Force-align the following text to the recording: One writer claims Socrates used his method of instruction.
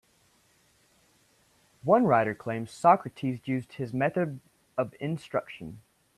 One 1.83 2.05
writer 2.05 2.33
claims 2.33 2.71
Socrates 2.71 3.39
used 3.45 3.73
his 3.73 3.93
method 3.93 4.39
of 4.75 4.95
instruction. 4.99 5.81